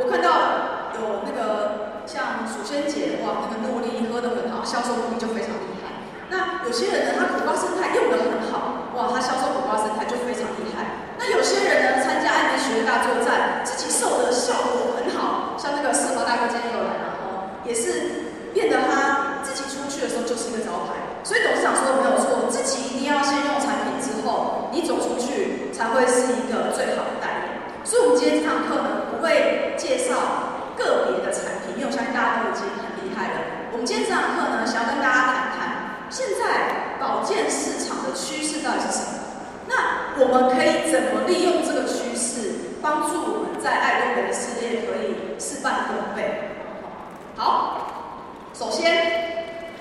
[0.00, 1.88] 我看到有那个。
[2.10, 5.94] 像鼠仙姐哇，那个诺丽喝得很好，销售能力就非常厉害。
[6.26, 11.14] 那有些人呢，他苦瓜生态用得很好，哇，他销售苦瓜生态就非常厉害。
[11.14, 20.98] 那有些人呢，参加爱美学大作战，自己瘦的效果很好，像那个四华大哥今天又来了哦，也是变得他自己出去的时候就是一个招牌。
[21.22, 27.62] 所以董事长说的没有错，自己一定要先用产品之后，你走出去才会是一个最好的代言。
[27.86, 30.16] 所以我们今天这堂课呢，会介绍。
[30.80, 33.68] 个别的产品，因为我相信大家都已经很厉害了。
[33.72, 35.60] 我们今天这堂课呢，想要跟大家谈谈
[36.08, 39.12] 现在保健市场的趋势到底是什么？
[39.68, 46.56] 那我们可以怎么利用这个趋势，帮助我们在爱多美的事业可以事半功倍？
[47.36, 48.16] 好，
[48.56, 48.88] 首先，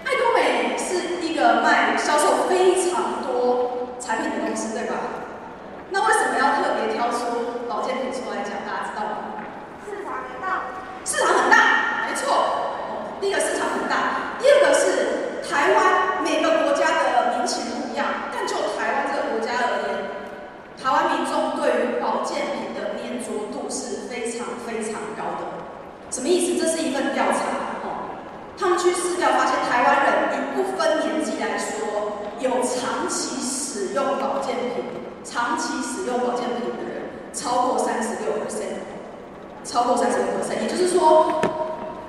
[0.03, 4.99] 爱多美是一个卖销售非常多产品的公司，对吧？
[5.91, 8.51] 那为什么要特别挑出保健品出来讲？
[8.67, 9.15] 大家知道吗？
[11.05, 13.17] 市场很大，没错。
[13.19, 20.05] 第一个市场很大，第二个是台湾每个国家的民情不一样，但就台湾这个国家而言，
[20.78, 25.49] 台湾民众对于保健品的粘着度是非常非常高的。
[26.11, 26.61] 什么意思？
[26.61, 27.41] 这是一份调查
[27.81, 28.13] 哦，
[28.55, 28.69] 他
[29.19, 34.85] 们去试调发现，台湾人以不分年纪来说，有长期使用保健品、
[35.25, 37.03] 长期使用保健品的人
[37.34, 38.79] 超过三十六 percent。
[39.66, 41.41] 超过三十个 percent，也就是说，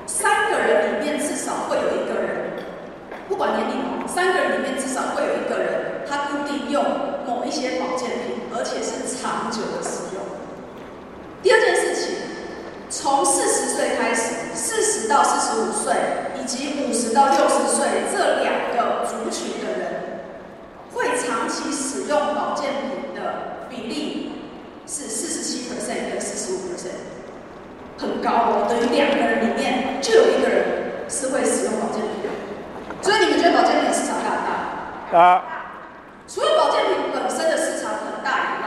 [0.07, 2.53] 三个人里面至少会有一个人，
[3.29, 6.83] 不管年龄，三个人里面至少会有一个人，他固定用
[7.27, 10.23] 某一些保健品，而且是长久的使用。
[11.43, 12.15] 第二件事情，
[12.89, 15.93] 从四十岁开始，四十到四十五岁，
[16.51, 20.27] 及五十到六十岁这两个族群的人，
[20.93, 24.33] 会长期使用保健品的比例
[24.85, 27.07] 是四十七 percent 跟四十五 percent。
[27.99, 32.29] 很高哦，等于两个人里面就有一个人是会使用保健品的。
[33.01, 34.51] 所以你们觉得保健品市场大不大？
[35.13, 35.43] 大。
[36.27, 38.67] 除了保健品本身的市场很大以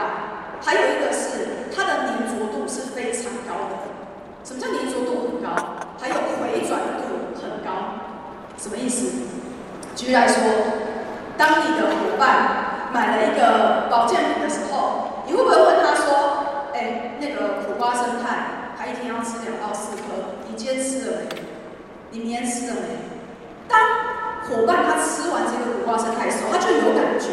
[0.64, 3.92] 还有一个是它的粘着度是非常高的。
[4.42, 5.52] 什么叫粘着度很高？
[6.00, 8.00] 还有回转度很高。
[8.58, 9.10] 什么意思？
[9.96, 10.36] 举例来说，
[11.36, 20.02] 当你的伙伴买了一个保健品的时候，你会不会问他说：“哎，那个苦瓜生态？”他一天要吃两到四颗，
[20.46, 21.40] 你今天吃了没？
[22.10, 22.98] 你明天吃了没？
[23.66, 23.80] 当
[24.44, 27.28] 伙伴他吃完这个苦瓜生态的时候，他就有感觉，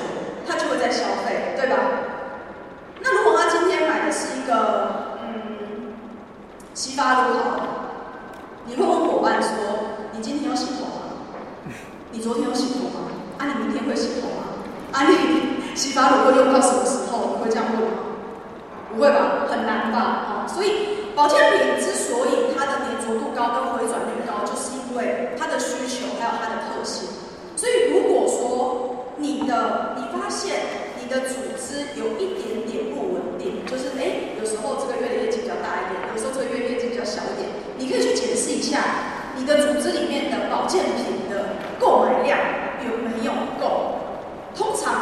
[0.47, 1.75] 他就会再消费，对吧？
[3.01, 5.93] 那如果他今天买的是一个嗯
[6.73, 7.67] 西巴露好了，
[8.65, 8.75] 你
[9.41, 11.25] 说：你今天有洗头吗？
[12.11, 13.11] 你昨天有洗头吗？
[13.37, 14.61] 啊，你明天会洗头吗？
[14.91, 17.37] 啊，你洗发乳会用到什么时候？
[17.37, 17.87] 你会这样问吗？
[18.93, 19.99] 不会吧，很难吧？
[19.99, 21.01] 啊，所以。
[21.13, 27.09] 保健品之所以它的粘着度高跟回转率高，就是因为它的需求还有它的特性。
[27.57, 30.55] 所以如果说你的你发现
[30.97, 38.79] 你的组织有一点点不稳定，就是哎，有时候这个月的业绩比较大一点，有时候这个月业绩比较小一点，你可以去检视一下
[39.41, 42.37] 你的组织里面的保健品的购买量
[42.85, 43.97] 有没有够。
[44.53, 44.93] 通常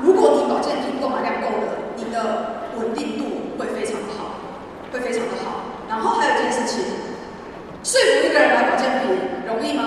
[0.00, 4.40] 如果你保健品购买量够了，你的稳定度会非常好。
[4.90, 6.84] 会非常的好，然后还有一件事情，
[7.84, 9.84] 说服一个人买保健品容易吗？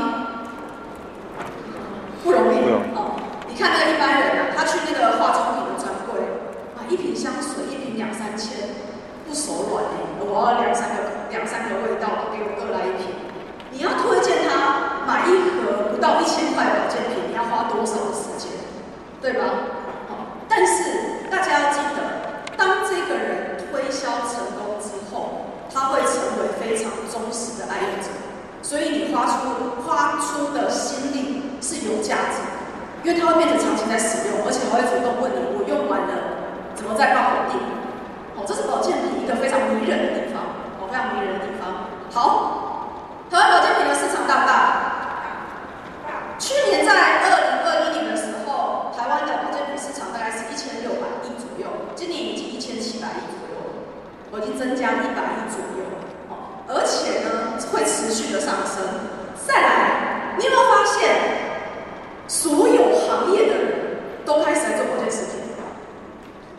[2.23, 2.57] 不容易。
[2.93, 3.17] 哦，
[3.47, 6.21] 你看那个一般人啊，他去那个化妆品的专柜，
[6.77, 8.69] 买一瓶香水，一瓶两三千，
[9.25, 13.09] 不手软哎，我要两三个两三个味道，给我各来一瓶。
[13.69, 18.49] 你要推荐他买一盒不到一千块的保健品，你要花多少的时间？
[19.25, 19.64] 对吧？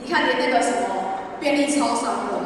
[0.06, 2.38] 你看连那个什么便利超商的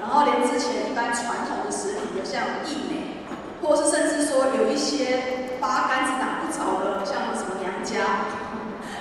[0.00, 3.26] 然后连之前一般传统的食品的像益美
[3.60, 8.30] 或是甚至说有一些八竿子打不着的像什么娘家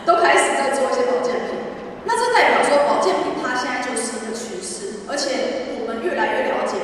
[0.07, 1.61] 都开始在做一些保健品
[2.03, 6.81] 那这代表说保健品它现在就是一个趋势而且我们越来越了解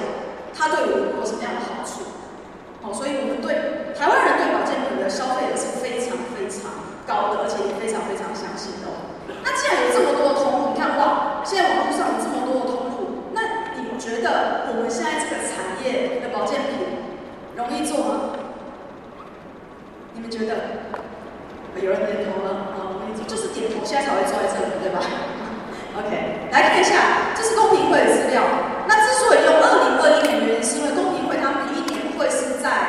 [0.54, 2.06] 它对我们有什么样的好处
[2.86, 6.70] 哦所以我们对台湾人对保健品的消费也是非常非常
[7.02, 17.10] 高的而且也非常非常相信的那既然有这么多的通路，你看哇，现在网络上有这么多的通路，那你觉得我们现在这个产业的保健品
[17.56, 18.14] 容易做吗？
[20.14, 20.56] 你们觉得？
[21.82, 25.04] 有人点头了，啊、容易做，就是点头，现在才会坐在这里，对吧
[26.00, 28.42] ？OK，来看一下，这是公平会的资料。
[28.88, 32.85] 那之所以用二零二一年，原因是因为公平会他们一年会是在。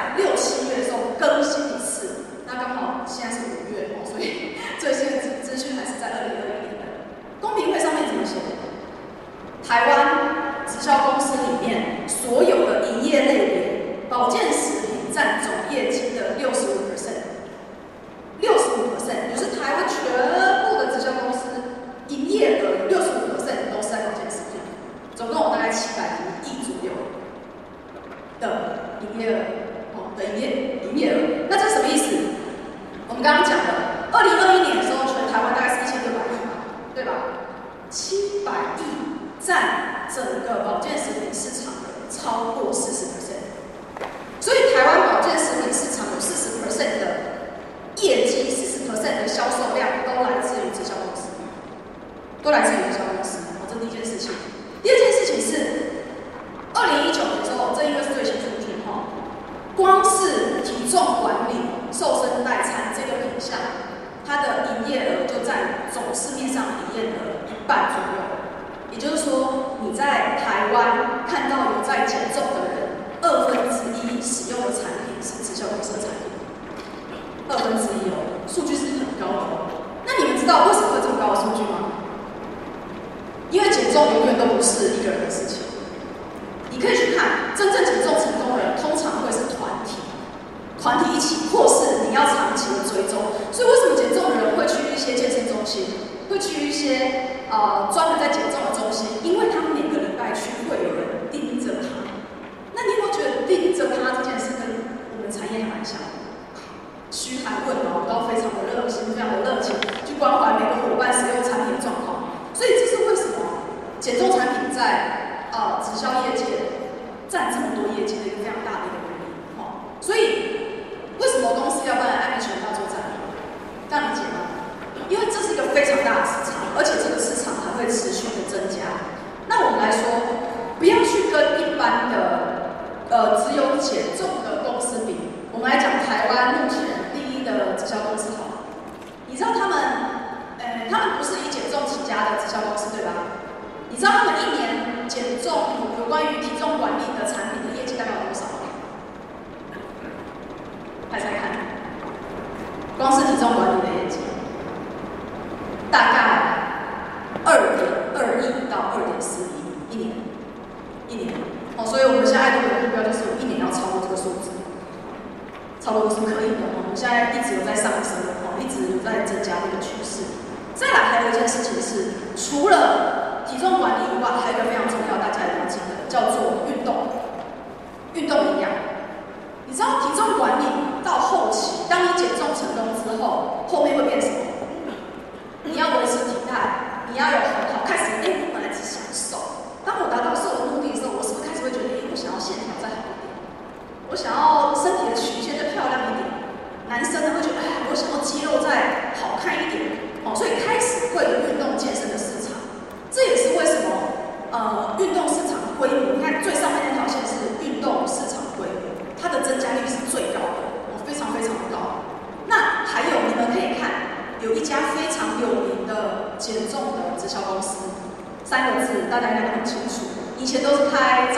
[219.21, 220.07] 大家都很清楚
[220.39, 221.33] 以前都是拍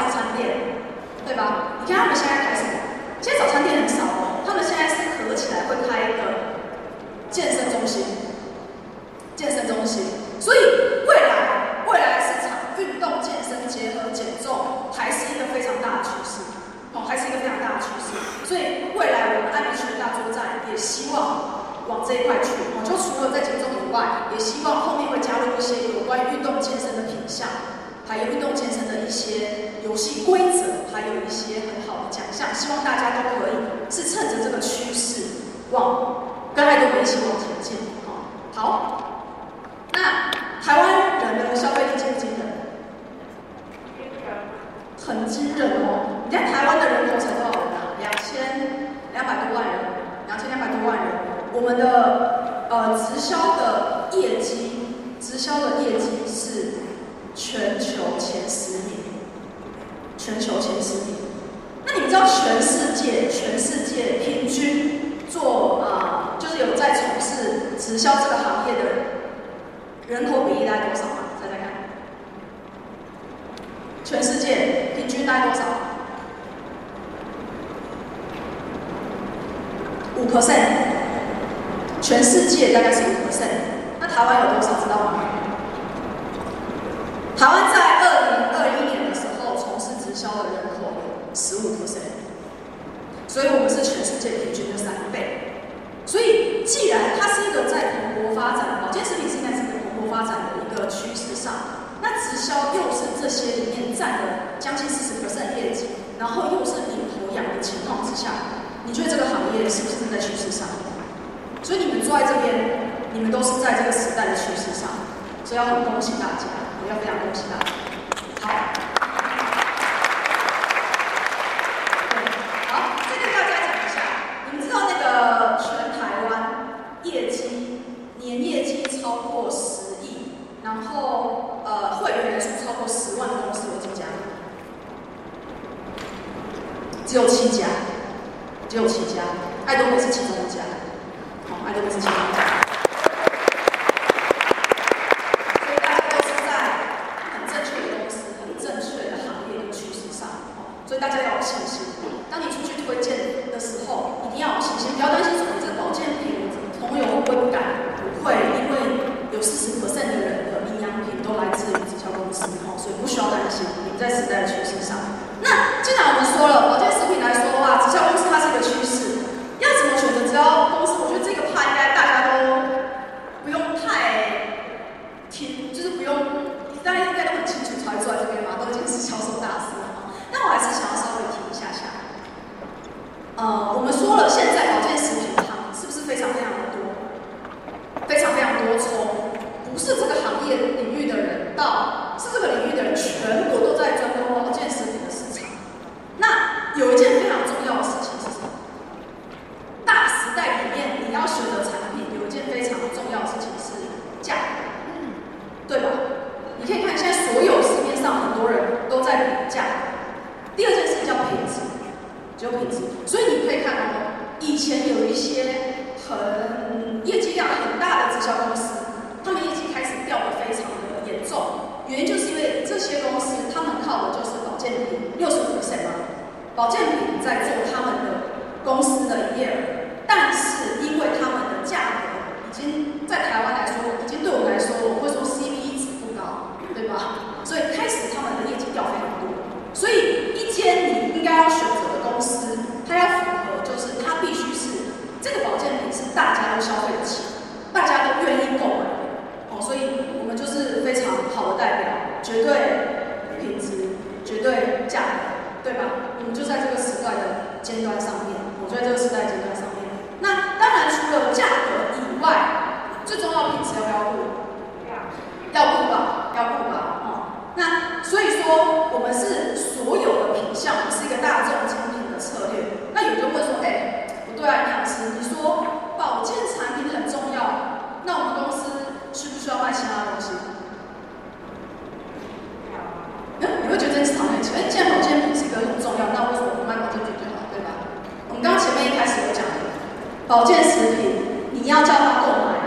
[290.29, 291.11] 保健食品
[291.53, 292.58] 你要叫他购买。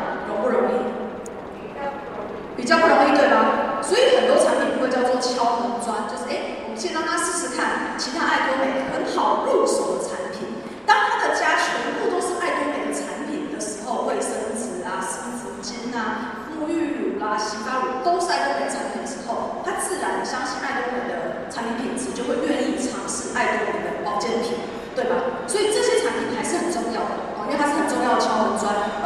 [28.72, 29.01] agora.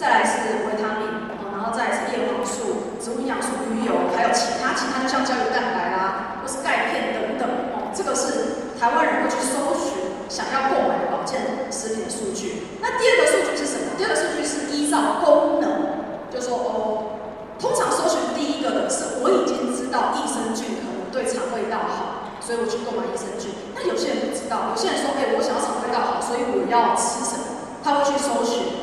[0.00, 6.40] 再来是维他命，然后再来是叶黄素、植物营养素、鱼油，还有其他其他，就像胶原蛋白啦。
[6.40, 7.44] 或是钙片等等
[7.76, 12.80] 哦，这个是台湾人会去搜寻想要购买的保健食品的数据。
[12.80, 13.92] 那第二个数据是什么？
[14.00, 17.20] 第二个数据是依照功能，就说哦，
[17.60, 23.52] 通常搜寻第一个的是我已经知道益生菌可能对肠胃道好，所以我去购买益生菌。
[23.76, 27.68] 那有些人不知道，有些人说，哎，我想要肠胃道好，所以我要吃什么？
[27.84, 28.79] 他会去搜寻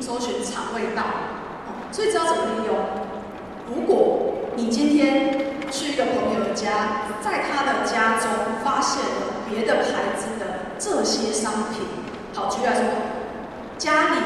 [0.00, 1.02] 搜寻肠胃道。
[1.92, 2.76] 所以知道怎么利用。
[3.66, 8.30] 如果你今天去一个朋友家，在他的家中
[8.62, 11.82] 发现了别的牌子的这些商品。
[12.32, 12.82] 好，举例来说，
[13.76, 14.16] 家里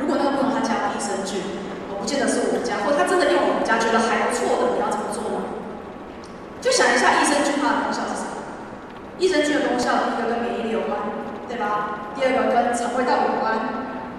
[0.00, 1.40] 如果那个朋友他家有益生菌，
[1.88, 5.40] 我不见得是我们家，或他真的用我们家觉得还不错的，你要怎么做呢？
[6.60, 8.44] 就想一下益生菌它的功效是什么？
[9.18, 10.98] 益生菌的功效，第一个跟免疫力有关，
[11.48, 12.12] 对吧？
[12.16, 13.45] 第二个跟肠胃道有关，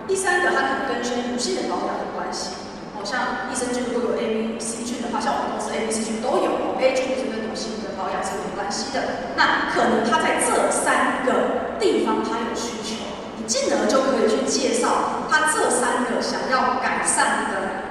[0.08, 2.56] 第三个它可能跟一些女性的保养有关系。
[2.96, 6.80] 哦像益生菌如果有 A、B、C 菌的话，像我们公司 A、B、C 菌都有。
[6.80, 9.30] A 菌是跟女性的保养是有关系的。
[9.36, 13.04] 那可能它在这三个地方它有需求，
[13.38, 17.86] 你进而就可以去介绍它这三个想要改善的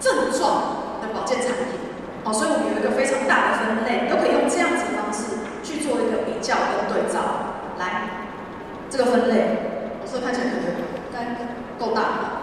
[0.00, 1.78] 症状的保健产品。
[2.24, 7.54] 哦，所以我们有一个非常大的分类，都可以用这样子的方式去做一个比较跟对照。
[7.78, 8.30] 来，
[8.90, 10.91] 这个分类，我说看起来可能
[11.78, 12.42] 够大。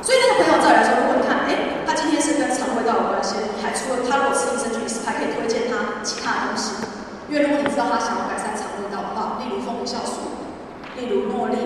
[0.00, 6.86] 所以那个朋友再来说，如果你看，哎，他今天是跟肠胃道有关系，还除了他如果吃益生菌，是还可以推荐他其他的东西。
[7.28, 10.48] 因为如果你知道他想要改善肠胃道的话，例如蜂蜜酵素，
[10.96, 11.58] 例如诺丽，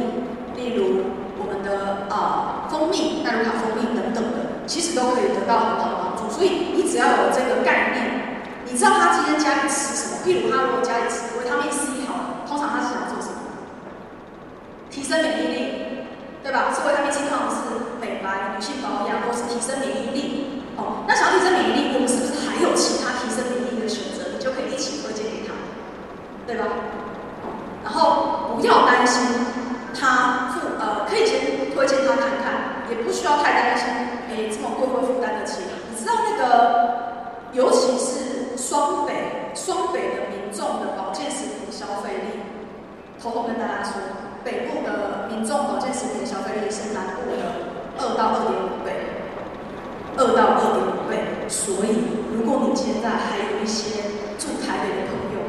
[0.57, 6.33] 例如我们的啊、蜂蜜、奈卢卡蜂蜜等等的，其实都可以得到很好的帮助。
[6.33, 13.39] 所以你只要有这个概念，你知道他今天家里吃什么，譬如他如果家里吃维他命 C 好，通常他是想做什么？
[14.91, 15.72] 提升免疫力，
[16.53, 16.69] 对吧？
[16.69, 17.57] 是维他命 C 抗是。
[18.03, 20.61] 美白、女性保养，或是提升免疫力。
[20.77, 24.37] 哦，那想要提升免疫力，我们是不是还有其他提升免疫力的选择？
[24.37, 25.55] 你就可以一起推荐给他，
[26.45, 26.67] 对吧？
[27.85, 29.23] 然后不要担心
[29.95, 32.85] 他负，呃，可以先推荐他看看。
[32.91, 33.87] 也不需要太担心，
[34.29, 35.63] 哎，这么贵会负担得起。
[35.89, 36.53] 你知道那个，
[37.53, 42.43] 尤其是双北，双北的民众的保健食品消费力，
[43.23, 43.95] 偷偷跟大家说，
[44.45, 47.37] 北部的民众保健食品消费力是南部的
[47.99, 48.93] 二到二点五倍，
[50.17, 51.47] 二到二点五倍。
[51.49, 54.03] 所以，如果你现在还有一些
[54.39, 55.43] 住台北的朋友，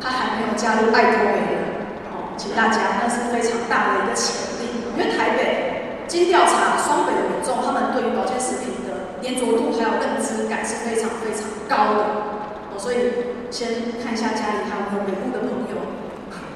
[0.00, 1.84] 他还没有加入爱多美的，
[2.14, 5.64] 哦，请大家，那是非常大的一个潜力，因为台北。
[6.08, 12.00] 经调查，双北的民众他们对于保健食品的黏着度还有认知感是非常非常高的
[12.72, 12.96] 哦，所以
[13.50, 15.76] 先看一下家里还有没有北部的朋友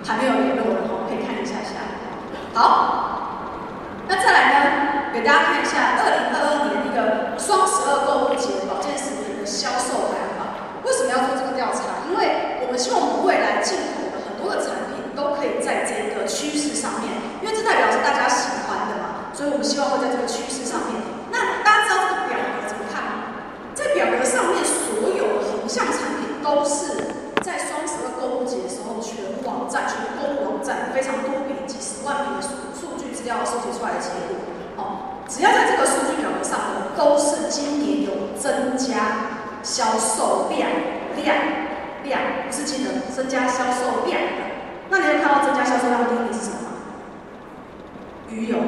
[0.00, 1.02] 还没有联络的哦，
[2.55, 10.53] 好，那再来呢，给大家看一下二零二二年一个双十二购物节保健食品的销售排行榜。
[10.85, 12.05] 为什么要做这个调查？
[12.12, 17.09] 因为我们希望我们未来进口的很多的产品都可以在这个趋势上面，
[17.41, 19.33] 因为这代表是大家喜欢的嘛。
[19.33, 21.01] 所以我们希望会在这个趋势上面。
[21.33, 23.33] 那大家知道这个表格怎么看吗？
[23.73, 32.93] 在表格上面所有的横向产品都是在双十二购物节的时候，全网站、全购物网站非常多笔、几十万笔的数
[33.38, 34.37] 要收集出来的结果。
[34.77, 40.68] 哦，只要在这个数据表格上呢，都是今年有增加销售量、
[41.16, 41.37] 量、
[42.05, 44.42] 量，不是今年，增加销售量的。
[44.88, 46.68] 那你会看到增加销售量的定义是什么吗？
[48.29, 48.59] 鱼油。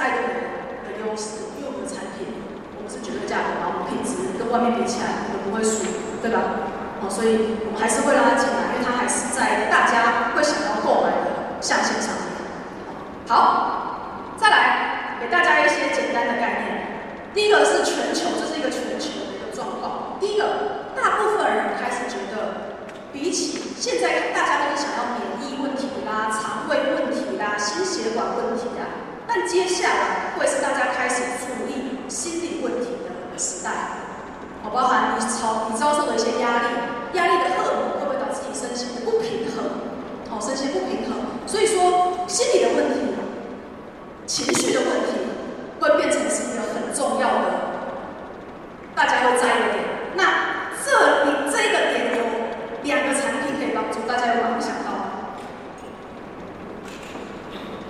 [0.00, 0.40] 爱多美
[0.88, 2.24] 的优势，因为我们的产品。
[2.80, 5.84] 我们是绝对价格，然后品质跟外面比起来，我们不会输，
[6.24, 6.40] 对吧？
[7.04, 12.24] 哦，所以我们还是会让他进来，因为它还是在大家会想要购买的象限上面。
[13.28, 16.80] 好，再来给大家一些简单的概念。
[17.36, 20.16] 第一个是全球，这是一个全球的一个状况。
[20.18, 22.74] 第一个，大部分人开始觉得，
[23.12, 28.66] 比起现在大家都是想要免疫问题啦、肠胃问题啦、心血管问题，
[29.32, 32.00] 但接下来会是大家开始注意。
[32.08, 33.70] 心理问题的时代，
[34.64, 36.66] 哦，包含你遭你遭受的一些压力，
[37.14, 39.86] 压力的荷尔蒙会不会导致你身心的不平衡？
[40.34, 43.14] 哦，身心不平衡，所以说心理的问题、
[44.26, 45.22] 情绪的问题
[45.78, 47.46] 会变成是一个很重要的，
[48.96, 49.84] 大家会在意的点。
[50.16, 52.26] 那这里这个点有
[52.82, 54.90] 两个产品可以帮助大家，有没有想到？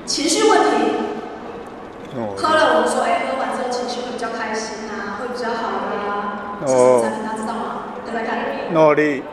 [0.04, 1.08] 情绪问题，
[2.36, 6.58] 喝了我们说，哎，喝完之后情绪会比较开心啊，会比较好啊。
[6.60, 7.22] 这是什么产品？
[7.24, 7.94] 大家知道吗？
[8.04, 8.38] 再来看。
[8.94, 9.29] 诺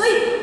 [0.00, 0.39] 所以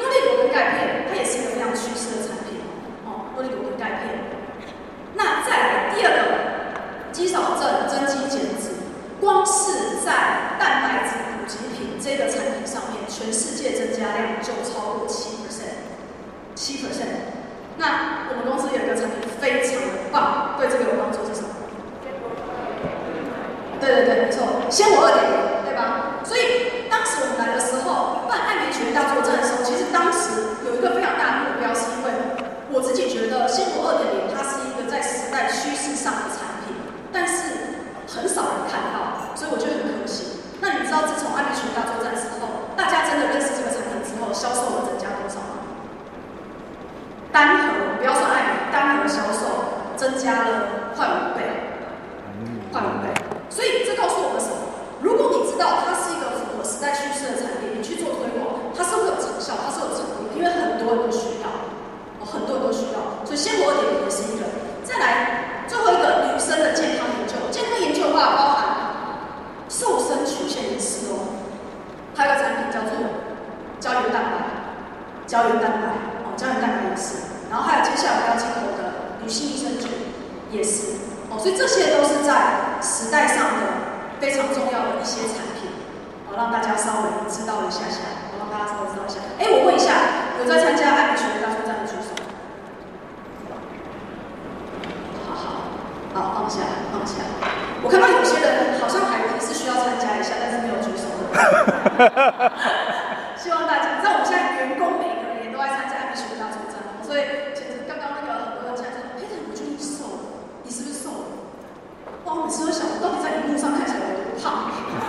[112.28, 114.68] 哇，我每小想，我到底在荧幕上看起来有多胖？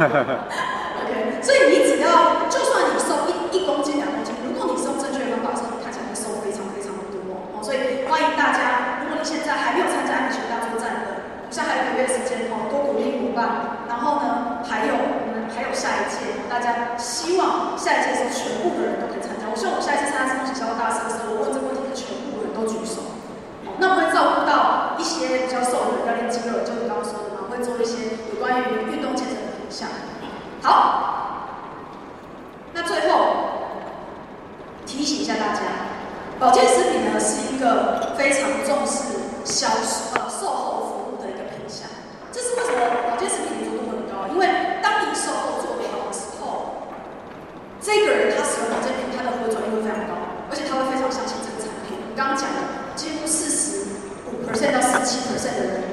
[1.02, 7.18] OK，所以你只要，就算你瘦一一公斤、两公斤，如果你是用正确的方法，你看起来会瘦非常非常的多
[7.50, 7.58] 哦。
[7.58, 13.82] 所以欢迎大家，如果你现在还没有参加安全大作战的，现在还有一个月时间哦，多鼓励鼓吧。
[13.90, 19.50] 然后呢，还有我们还有下一届，大家希望下一届是全部的人都可以参加。
[19.50, 21.27] 我希望我下一次参加这种学校大师的时。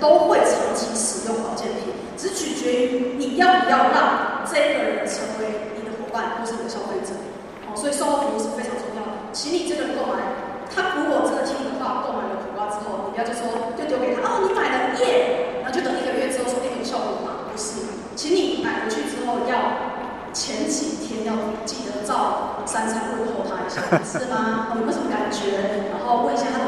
[0.05, 7.17] 都会长期使用保健品只取决于你要不要让这个人成为你的伙伴或是你的消费者。
[7.65, 9.33] 哦所以售后服务是非常重要的。
[9.33, 10.21] 请你这个人购买
[10.69, 17.49] 他如果真的听你的话购买了苦瓜之后你不要就说就丢给他哦你买了耶然后就等一个月之后说哎有效果吗？
[17.49, 17.81] 不是
[18.15, 19.89] 请你买回去之后要
[20.31, 21.33] 前几天要
[21.65, 24.71] 记得照三餐问候他一下是吗？
[24.77, 25.89] 你没有什么感觉？
[25.89, 26.63] 然后问一下他